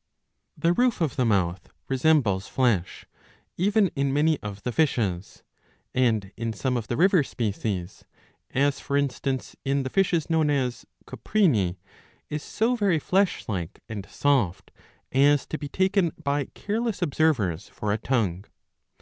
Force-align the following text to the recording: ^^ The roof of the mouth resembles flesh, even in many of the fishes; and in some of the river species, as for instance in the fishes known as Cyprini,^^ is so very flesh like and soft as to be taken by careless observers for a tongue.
^^ 0.00 0.02
The 0.62 0.72
roof 0.72 1.02
of 1.02 1.16
the 1.16 1.26
mouth 1.26 1.68
resembles 1.86 2.48
flesh, 2.48 3.04
even 3.58 3.88
in 3.88 4.14
many 4.14 4.40
of 4.42 4.62
the 4.62 4.72
fishes; 4.72 5.42
and 5.94 6.32
in 6.38 6.54
some 6.54 6.78
of 6.78 6.88
the 6.88 6.96
river 6.96 7.22
species, 7.22 8.06
as 8.52 8.80
for 8.80 8.96
instance 8.96 9.56
in 9.62 9.82
the 9.82 9.90
fishes 9.90 10.30
known 10.30 10.48
as 10.48 10.86
Cyprini,^^ 11.06 11.76
is 12.30 12.42
so 12.42 12.76
very 12.76 12.98
flesh 12.98 13.46
like 13.46 13.80
and 13.90 14.06
soft 14.08 14.70
as 15.12 15.44
to 15.44 15.58
be 15.58 15.68
taken 15.68 16.12
by 16.24 16.46
careless 16.46 17.02
observers 17.02 17.68
for 17.68 17.92
a 17.92 17.98
tongue. 17.98 18.46